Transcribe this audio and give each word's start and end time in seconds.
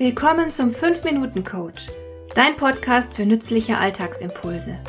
Willkommen 0.00 0.50
zum 0.50 0.70
5-Minuten-Coach, 0.70 1.90
dein 2.34 2.56
Podcast 2.56 3.12
für 3.12 3.26
nützliche 3.26 3.76
Alltagsimpulse. 3.76 4.80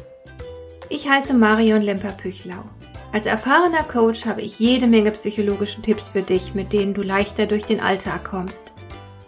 Ich 0.88 1.10
heiße 1.10 1.34
Marion 1.34 1.82
Lemper-Püchlau. 1.82 2.64
Als 3.12 3.26
erfahrener 3.26 3.84
Coach 3.84 4.26
habe 4.26 4.42
ich 4.42 4.58
jede 4.58 4.88
Menge 4.88 5.12
psychologische 5.12 5.82
Tipps 5.82 6.08
für 6.08 6.22
dich, 6.22 6.54
mit 6.54 6.72
denen 6.72 6.94
du 6.94 7.02
leichter 7.02 7.46
durch 7.46 7.66
den 7.66 7.82
Alltag 7.82 8.24
kommst, 8.24 8.72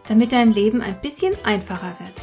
damit 0.07 0.31
dein 0.31 0.53
Leben 0.53 0.81
ein 0.81 1.01
bisschen 1.01 1.35
einfacher 1.43 1.97
wird. 1.99 2.13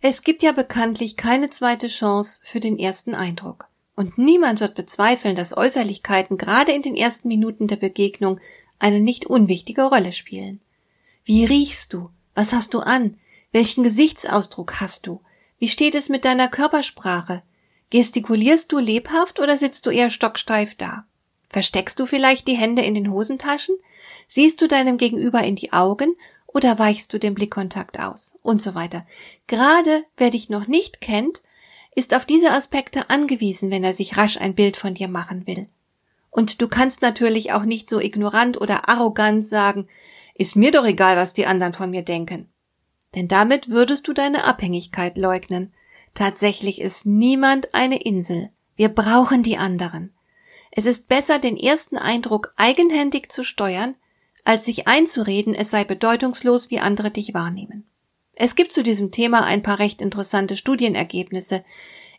Es 0.00 0.22
gibt 0.22 0.44
ja 0.44 0.52
bekanntlich 0.52 1.16
keine 1.16 1.50
zweite 1.50 1.88
Chance 1.88 2.38
für 2.44 2.60
den 2.60 2.78
ersten 2.78 3.16
Eindruck. 3.16 3.66
Und 3.96 4.18
niemand 4.18 4.60
wird 4.60 4.74
bezweifeln, 4.74 5.36
dass 5.36 5.56
Äußerlichkeiten 5.56 6.36
gerade 6.36 6.72
in 6.72 6.82
den 6.82 6.96
ersten 6.96 7.28
Minuten 7.28 7.68
der 7.68 7.76
Begegnung 7.76 8.40
eine 8.78 9.00
nicht 9.00 9.26
unwichtige 9.26 9.82
Rolle 9.82 10.12
spielen. 10.12 10.60
Wie 11.24 11.44
riechst 11.44 11.92
du? 11.92 12.10
Was 12.34 12.52
hast 12.52 12.74
du 12.74 12.80
an? 12.80 13.18
Welchen 13.52 13.84
Gesichtsausdruck 13.84 14.80
hast 14.80 15.06
du? 15.06 15.20
Wie 15.58 15.68
steht 15.68 15.94
es 15.94 16.08
mit 16.08 16.24
deiner 16.24 16.48
Körpersprache? 16.48 17.42
Gestikulierst 17.90 18.72
du 18.72 18.78
lebhaft 18.78 19.38
oder 19.38 19.56
sitzt 19.56 19.86
du 19.86 19.90
eher 19.90 20.10
stocksteif 20.10 20.74
da? 20.74 21.06
Versteckst 21.48 22.00
du 22.00 22.06
vielleicht 22.06 22.48
die 22.48 22.56
Hände 22.56 22.82
in 22.82 22.94
den 22.94 23.12
Hosentaschen? 23.12 23.76
Siehst 24.26 24.60
du 24.60 24.66
deinem 24.66 24.98
Gegenüber 24.98 25.44
in 25.44 25.54
die 25.54 25.72
Augen 25.72 26.16
oder 26.48 26.76
weichst 26.80 27.12
du 27.12 27.20
den 27.20 27.34
Blickkontakt 27.34 28.00
aus? 28.00 28.34
Und 28.42 28.60
so 28.60 28.74
weiter. 28.74 29.06
Gerade 29.46 30.04
wer 30.16 30.30
dich 30.30 30.48
noch 30.48 30.66
nicht 30.66 31.00
kennt, 31.00 31.42
ist 31.94 32.14
auf 32.14 32.24
diese 32.24 32.50
Aspekte 32.50 33.10
angewiesen, 33.10 33.70
wenn 33.70 33.84
er 33.84 33.94
sich 33.94 34.16
rasch 34.16 34.36
ein 34.36 34.54
Bild 34.54 34.76
von 34.76 34.94
dir 34.94 35.08
machen 35.08 35.46
will. 35.46 35.68
Und 36.30 36.60
du 36.60 36.68
kannst 36.68 37.02
natürlich 37.02 37.52
auch 37.52 37.64
nicht 37.64 37.88
so 37.88 38.00
ignorant 38.00 38.60
oder 38.60 38.88
arrogant 38.88 39.44
sagen, 39.44 39.86
ist 40.34 40.56
mir 40.56 40.72
doch 40.72 40.84
egal, 40.84 41.16
was 41.16 41.32
die 41.32 41.46
anderen 41.46 41.72
von 41.72 41.90
mir 41.90 42.02
denken. 42.02 42.48
Denn 43.14 43.28
damit 43.28 43.70
würdest 43.70 44.08
du 44.08 44.12
deine 44.12 44.44
Abhängigkeit 44.44 45.16
leugnen. 45.16 45.72
Tatsächlich 46.14 46.80
ist 46.80 47.06
niemand 47.06 47.72
eine 47.74 48.02
Insel. 48.02 48.50
Wir 48.74 48.88
brauchen 48.88 49.44
die 49.44 49.56
anderen. 49.56 50.12
Es 50.72 50.86
ist 50.86 51.06
besser, 51.06 51.38
den 51.38 51.56
ersten 51.56 51.96
Eindruck 51.96 52.52
eigenhändig 52.56 53.30
zu 53.30 53.44
steuern, 53.44 53.94
als 54.44 54.64
sich 54.64 54.88
einzureden, 54.88 55.54
es 55.54 55.70
sei 55.70 55.84
bedeutungslos, 55.84 56.70
wie 56.70 56.80
andere 56.80 57.12
dich 57.12 57.32
wahrnehmen. 57.32 57.86
Es 58.36 58.56
gibt 58.56 58.72
zu 58.72 58.82
diesem 58.82 59.10
Thema 59.10 59.44
ein 59.44 59.62
paar 59.62 59.78
recht 59.78 60.02
interessante 60.02 60.56
Studienergebnisse. 60.56 61.64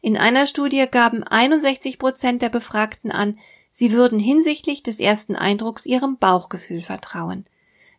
In 0.02 0.18
einer 0.18 0.48
Studie 0.48 0.86
gaben 0.90 1.24
61 1.24 2.00
Prozent 2.00 2.42
der 2.42 2.50
Befragten 2.50 3.12
an, 3.12 3.40
sie 3.72 3.92
würden 3.92 4.20
hinsichtlich 4.20 4.84
des 4.84 5.00
ersten 5.00 5.36
Eindrucks 5.36 5.86
ihrem 5.86 6.18
Bauchgefühl 6.18 6.82
vertrauen. 6.82 7.46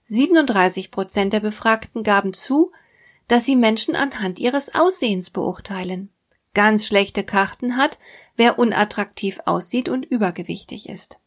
37 0.04 0.90
Prozent 0.90 1.32
der 1.32 1.40
Befragten 1.40 2.02
gaben 2.02 2.32
zu, 2.32 2.72
dass 3.28 3.44
sie 3.44 3.56
Menschen 3.56 3.96
anhand 3.96 4.38
ihres 4.38 4.74
Aussehens 4.74 5.30
beurteilen. 5.30 6.10
Ganz 6.54 6.86
schlechte 6.86 7.24
Karten 7.24 7.76
hat, 7.76 7.98
wer 8.36 8.58
unattraktiv 8.58 9.40
aussieht 9.44 9.88
und 9.88 10.06
übergewichtig 10.06 10.88
ist. 10.88 11.18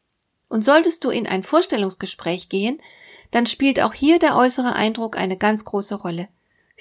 Und 0.48 0.66
solltest 0.66 1.04
du 1.04 1.12
in 1.12 1.28
ein 1.28 1.44
Vorstellungsgespräch 1.44 2.50
gehen, 2.50 2.82
dann 3.30 3.46
spielt 3.46 3.80
auch 3.80 3.94
hier 3.94 4.18
der 4.18 4.36
äußere 4.36 4.74
Eindruck 4.74 5.18
eine 5.18 5.38
ganz 5.38 5.66
große 5.66 5.96
Rolle. 5.96 6.30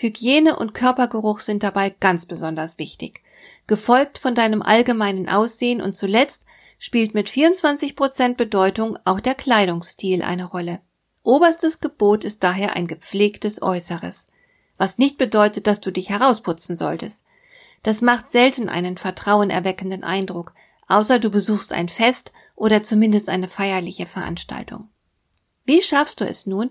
Hygiene 0.01 0.55
und 0.55 0.75
Körpergeruch 0.75 1.41
sind 1.41 1.65
dabei 1.65 1.91
ganz 1.91 2.25
besonders 2.25 2.79
wichtig. 2.79 3.21
Gefolgt 3.67 4.19
von 4.19 4.37
deinem 4.37 4.63
allgemeinen 4.63 5.29
Aussehen 5.29 5.83
und 5.83 5.97
zuletzt 5.97 6.45
spielt 6.79 7.15
mit 7.15 7.29
24 7.29 7.97
Prozent 7.97 8.37
Bedeutung 8.37 8.97
auch 9.05 9.19
der 9.19 9.35
Kleidungsstil 9.35 10.23
eine 10.23 10.45
Rolle. 10.45 10.81
Oberstes 11.25 11.81
Gebot 11.81 12.25
ist 12.25 12.45
daher 12.45 12.77
ein 12.77 12.87
gepflegtes 12.87 13.61
Äußeres. 13.61 14.29
Was 14.77 14.99
nicht 14.99 15.19
bedeutet, 15.19 15.67
dass 15.67 15.81
du 15.81 15.91
dich 15.91 16.11
herausputzen 16.11 16.77
solltest. 16.77 17.25
Das 17.83 18.01
macht 18.01 18.29
selten 18.29 18.69
einen 18.69 18.99
vertrauenerweckenden 18.99 20.05
Eindruck, 20.05 20.55
außer 20.87 21.19
du 21.19 21.29
besuchst 21.29 21.73
ein 21.73 21.89
Fest 21.89 22.33
oder 22.55 22.85
zumindest 22.85 23.29
eine 23.29 23.49
feierliche 23.49 24.07
Veranstaltung. 24.07 24.91
Wie 25.65 25.83
schaffst 25.83 26.21
du 26.21 26.25
es 26.25 26.47
nun, 26.47 26.71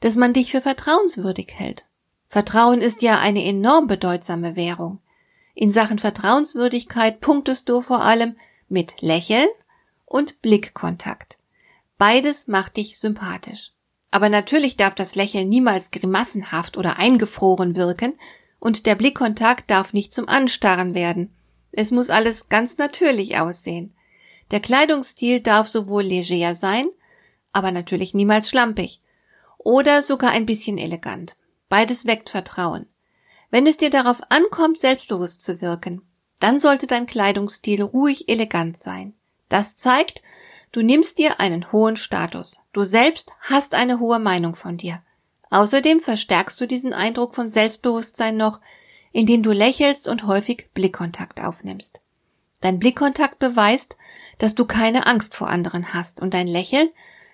dass 0.00 0.16
man 0.16 0.34
dich 0.34 0.50
für 0.50 0.60
vertrauenswürdig 0.60 1.48
hält? 1.54 1.87
Vertrauen 2.28 2.82
ist 2.82 3.00
ja 3.00 3.18
eine 3.18 3.42
enorm 3.42 3.86
bedeutsame 3.86 4.54
Währung. 4.54 5.00
In 5.54 5.72
Sachen 5.72 5.98
Vertrauenswürdigkeit 5.98 7.20
punktest 7.20 7.68
du 7.68 7.80
vor 7.80 8.02
allem 8.02 8.36
mit 8.68 9.00
Lächeln 9.00 9.48
und 10.04 10.42
Blickkontakt. 10.42 11.38
Beides 11.96 12.46
macht 12.46 12.76
dich 12.76 12.98
sympathisch. 12.98 13.72
Aber 14.10 14.28
natürlich 14.28 14.76
darf 14.76 14.94
das 14.94 15.14
Lächeln 15.14 15.48
niemals 15.48 15.90
grimassenhaft 15.90 16.76
oder 16.76 16.98
eingefroren 16.98 17.76
wirken 17.76 18.12
und 18.60 18.84
der 18.86 18.94
Blickkontakt 18.94 19.70
darf 19.70 19.92
nicht 19.94 20.12
zum 20.12 20.28
Anstarren 20.28 20.94
werden. 20.94 21.34
Es 21.72 21.90
muss 21.90 22.10
alles 22.10 22.48
ganz 22.48 22.76
natürlich 22.76 23.38
aussehen. 23.38 23.94
Der 24.50 24.60
Kleidungsstil 24.60 25.40
darf 25.40 25.66
sowohl 25.66 26.02
leger 26.02 26.54
sein, 26.54 26.88
aber 27.52 27.72
natürlich 27.72 28.14
niemals 28.14 28.48
schlampig 28.50 29.00
oder 29.56 30.02
sogar 30.02 30.30
ein 30.30 30.46
bisschen 30.46 30.78
elegant. 30.78 31.36
Beides 31.68 32.06
weckt 32.06 32.30
Vertrauen. 32.30 32.86
Wenn 33.50 33.66
es 33.66 33.76
dir 33.76 33.90
darauf 33.90 34.20
ankommt, 34.30 34.78
selbstbewusst 34.78 35.42
zu 35.42 35.60
wirken, 35.60 36.02
dann 36.40 36.60
sollte 36.60 36.86
dein 36.86 37.06
Kleidungsstil 37.06 37.82
ruhig 37.82 38.28
elegant 38.28 38.76
sein. 38.76 39.14
Das 39.48 39.76
zeigt, 39.76 40.22
du 40.72 40.82
nimmst 40.82 41.18
dir 41.18 41.40
einen 41.40 41.72
hohen 41.72 41.96
Status. 41.96 42.58
Du 42.72 42.84
selbst 42.84 43.32
hast 43.40 43.74
eine 43.74 43.98
hohe 43.98 44.18
Meinung 44.18 44.54
von 44.54 44.76
dir. 44.76 45.02
Außerdem 45.50 46.00
verstärkst 46.00 46.60
du 46.60 46.66
diesen 46.66 46.92
Eindruck 46.92 47.34
von 47.34 47.48
Selbstbewusstsein 47.48 48.36
noch, 48.36 48.60
indem 49.12 49.42
du 49.42 49.52
lächelst 49.52 50.08
und 50.08 50.26
häufig 50.26 50.70
Blickkontakt 50.74 51.40
aufnimmst. 51.40 52.00
Dein 52.60 52.78
Blickkontakt 52.78 53.38
beweist, 53.38 53.96
dass 54.38 54.54
du 54.54 54.66
keine 54.66 55.06
Angst 55.06 55.34
vor 55.34 55.48
anderen 55.48 55.94
hast 55.94 56.20
und 56.20 56.34
dein 56.34 56.48
Lächeln, 56.48 56.90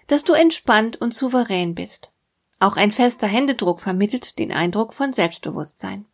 dass 0.07 0.23
du 0.23 0.33
entspannt 0.35 1.01
und 1.01 1.15
souverän 1.15 1.75
bist. 1.75 2.11
Auch 2.65 2.79
ein 2.79 2.93
fester 2.93 3.27
Händedruck 3.27 3.79
vermittelt 3.79 4.39
den 4.39 4.51
Eindruck 4.51 4.95
von 4.95 5.13
Selbstbewusstsein. 5.13 6.07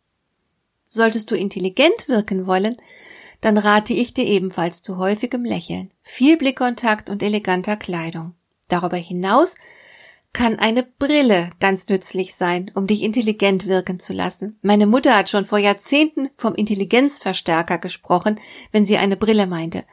Solltest 0.89 1.31
du 1.31 1.35
intelligent 1.35 2.09
wirken 2.09 2.45
wollen, 2.45 2.75
dann 3.39 3.57
rate 3.57 3.93
ich 3.93 4.13
dir 4.13 4.25
ebenfalls 4.25 4.81
zu 4.81 4.97
häufigem 4.97 5.45
Lächeln, 5.45 5.93
viel 6.01 6.35
Blickkontakt 6.35 7.09
und 7.09 7.23
eleganter 7.23 7.77
Kleidung. 7.77 8.33
Darüber 8.67 8.97
hinaus 8.97 9.55
kann 10.33 10.59
eine 10.59 10.83
Brille 10.83 11.51
ganz 11.61 11.87
nützlich 11.87 12.35
sein, 12.35 12.69
um 12.75 12.85
dich 12.85 13.01
intelligent 13.01 13.67
wirken 13.67 14.01
zu 14.01 14.11
lassen. 14.11 14.59
Meine 14.61 14.87
Mutter 14.87 15.15
hat 15.15 15.29
schon 15.29 15.45
vor 15.45 15.59
Jahrzehnten 15.59 16.31
vom 16.35 16.53
Intelligenzverstärker 16.53 17.77
gesprochen, 17.77 18.41
wenn 18.73 18.85
sie 18.85 18.97
eine 18.97 19.15
Brille 19.15 19.47
meinte. 19.47 19.85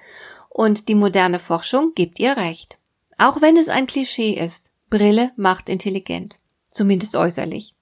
Und 0.48 0.88
die 0.88 0.96
moderne 0.96 1.38
Forschung 1.38 1.92
gibt 1.94 2.18
ihr 2.18 2.36
recht. 2.36 2.78
Auch 3.16 3.42
wenn 3.42 3.56
es 3.56 3.68
ein 3.68 3.86
Klischee 3.86 4.32
ist, 4.32 4.72
Brille 4.90 5.30
macht 5.36 5.68
intelligent 5.68 6.40
zumindest 6.78 7.16
äußerlich. 7.16 7.74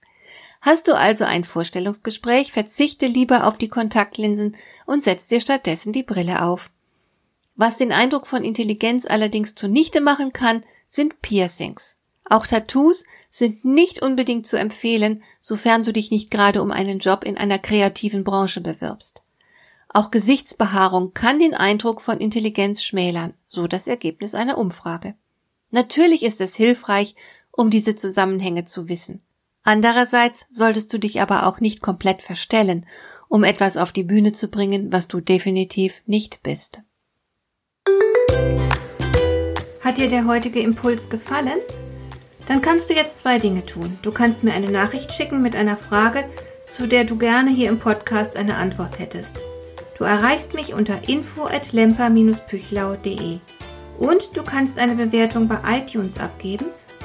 Hast 0.61 0.89
du 0.89 0.97
also 0.97 1.25
ein 1.25 1.45
Vorstellungsgespräch, 1.45 2.51
verzichte 2.51 3.07
lieber 3.07 3.47
auf 3.47 3.59
die 3.59 3.69
Kontaktlinsen 3.69 4.57
und 4.87 5.05
setz 5.05 5.29
dir 5.29 5.41
stattdessen 5.41 5.93
die 5.93 6.03
Brille 6.03 6.43
auf. 6.43 6.71
Was 7.55 7.77
den 7.77 7.93
Eindruck 7.93 8.27
von 8.27 8.43
Intelligenz 8.43 9.07
allerdings 9.07 9.55
zunichte 9.55 10.01
machen 10.01 10.33
kann, 10.33 10.65
sind 10.89 11.23
Piercings. 11.23 11.99
Auch 12.25 12.47
Tattoos 12.47 13.05
sind 13.31 13.65
nicht 13.65 14.03
unbedingt 14.03 14.47
zu 14.47 14.59
empfehlen, 14.59 15.23
sofern 15.41 15.85
du 15.85 15.93
dich 15.93 16.11
nicht 16.11 16.31
gerade 16.31 16.63
um 16.63 16.73
einen 16.73 16.99
Job 16.99 17.25
in 17.25 17.37
einer 17.37 17.59
kreativen 17.59 18.25
Branche 18.25 18.61
bewirbst. 18.61 19.23
Auch 19.89 20.11
Gesichtsbehaarung 20.11 21.15
kann 21.15 21.39
den 21.39 21.55
Eindruck 21.55 22.03
von 22.03 22.19
Intelligenz 22.19 22.83
schmälern, 22.83 23.35
so 23.49 23.67
das 23.67 23.87
Ergebnis 23.87 24.35
einer 24.35 24.59
Umfrage. 24.59 25.15
Natürlich 25.71 26.23
ist 26.23 26.41
es 26.41 26.57
hilfreich, 26.57 27.15
um 27.57 27.71
diese 27.71 27.97
Zusammenhänge 27.97 28.65
zu 28.65 28.89
wissen. 28.89 29.23
Andererseits 29.65 30.47
solltest 30.51 30.93
du 30.93 30.99
dich 30.99 31.21
aber 31.21 31.47
auch 31.47 31.61
nicht 31.61 31.83
komplett 31.83 32.23
verstellen, 32.23 32.87
um 33.29 33.43
etwas 33.43 33.77
auf 33.77 33.93
die 33.93 34.05
Bühne 34.05 34.33
zu 34.33 34.49
bringen, 34.49 34.93
was 34.93 35.09
du 35.09 35.21
definitiv 35.21 36.03
nicht 36.07 36.43
bist. 36.45 36.83
Hat 39.81 39.99
dir 39.99 40.09
der 40.09 40.27
heutige 40.27 40.61
Impuls 40.61 41.09
gefallen? 41.09 41.59
Dann 42.47 42.63
kannst 42.63 42.91
du 42.91 42.95
jetzt 42.95 43.19
zwei 43.19 43.41
Dinge 43.41 43.67
tun. 43.67 43.99
Du 44.03 44.13
kannst 44.13 44.45
mir 44.45 44.53
eine 44.53 44.71
Nachricht 44.71 45.13
schicken 45.13 45.43
mit 45.43 45.57
einer 45.57 45.77
Frage, 45.77 46.29
zu 46.67 46.87
der 46.87 47.05
du 47.05 47.17
gerne 47.17 47.51
hier 47.51 47.69
im 47.69 47.79
Podcast 47.79 48.37
eine 48.37 48.57
Antwort 48.57 49.01
hättest. 49.01 49.39
Du 49.99 50.05
erreichst 50.05 50.55
mich 50.55 50.75
unter 50.75 51.09
info 51.09 51.47
at 51.47 51.73
lemper-püchlau.de 51.73 53.39
und 53.99 54.37
du 54.37 54.43
kannst 54.45 54.79
eine 54.79 54.95
Bewertung 54.95 55.49
bei 55.49 55.59
iTunes 55.79 56.19
abgeben– 56.19 56.67